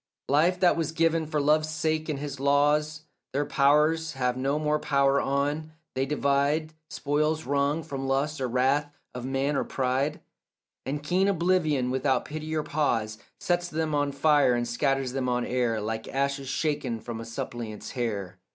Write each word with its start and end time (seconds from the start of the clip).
Life 0.29 0.59
that 0.61 0.75
was 0.75 0.91
given 0.93 1.27
for 1.27 1.39
love's 1.39 1.69
sake 1.69 2.09
and 2.09 2.17
his 2.17 2.39
law's 2.39 3.03
Their 3.33 3.45
powers 3.45 4.13
have 4.13 4.35
no 4.35 4.57
more 4.57 4.79
power 4.79 5.21
on; 5.21 5.73
they 5.93 6.07
divide 6.07 6.73
Spoils 6.89 7.43
wrung 7.43 7.83
from 7.83 8.07
lust 8.07 8.41
or 8.41 8.47
wrath 8.47 8.91
of 9.13 9.25
man 9.25 9.55
or 9.55 9.63
pride, 9.63 10.19
And 10.87 11.03
keen 11.03 11.27
oblivion 11.27 11.91
without 11.91 12.25
pity 12.25 12.55
or 12.55 12.63
pause 12.63 13.19
Sets 13.39 13.67
them 13.67 13.93
on 13.93 14.11
fire 14.11 14.55
and 14.55 14.67
scatters 14.67 15.11
them 15.11 15.29
on 15.29 15.45
air 15.45 15.79
Like 15.79 16.07
ashes 16.07 16.49
shaken 16.49 16.99
from 16.99 17.21
a 17.21 17.23
suppliant's 17.23 17.91
hair. 17.91 18.39